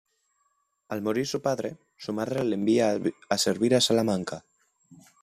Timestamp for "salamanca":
3.81-4.43